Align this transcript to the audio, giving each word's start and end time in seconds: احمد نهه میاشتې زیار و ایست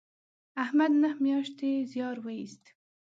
احمد 0.63 0.91
نهه 1.01 1.15
میاشتې 1.25 1.71
زیار 1.91 2.17
و 2.23 2.25
ایست 2.35 2.63